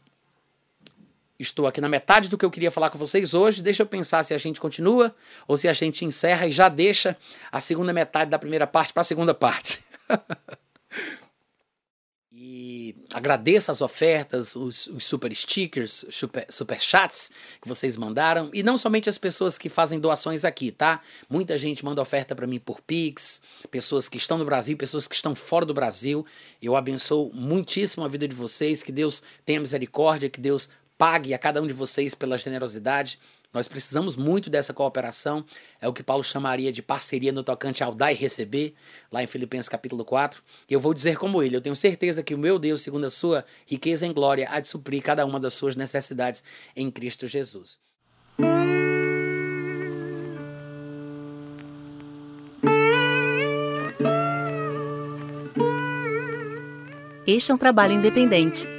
[1.40, 3.62] estou aqui na metade do que eu queria falar com vocês hoje.
[3.62, 5.16] Deixa eu pensar se a gente continua
[5.48, 7.16] ou se a gente encerra e já deixa
[7.52, 9.82] a segunda metade da primeira parte para a segunda parte.
[12.32, 17.32] e agradeço as ofertas, os, os super stickers, super, super chats
[17.62, 18.50] que vocês mandaram.
[18.54, 21.02] E não somente as pessoas que fazem doações aqui, tá?
[21.30, 25.16] Muita gente manda oferta para mim por Pix, pessoas que estão no Brasil, pessoas que
[25.16, 26.26] estão fora do Brasil.
[26.62, 28.84] Eu abençoo muitíssimo a vida de vocês.
[28.84, 30.70] Que Deus tenha misericórdia, que Deus
[31.00, 33.18] pague a cada um de vocês pela generosidade.
[33.54, 35.46] Nós precisamos muito dessa cooperação.
[35.82, 38.76] É o que Paulo chamaria de parceria no tocante ao dar e receber,
[39.10, 40.44] lá em Filipenses capítulo 4.
[40.70, 43.10] E eu vou dizer como ele: eu tenho certeza que o meu Deus, segundo a
[43.10, 46.44] sua riqueza em glória, há de suprir cada uma das suas necessidades
[46.76, 47.80] em Cristo Jesus.
[57.26, 58.79] Este é um trabalho independente